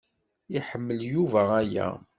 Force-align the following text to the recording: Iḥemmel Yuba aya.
Iḥemmel 0.57 0.99
Yuba 1.11 1.41
aya. 1.61 1.87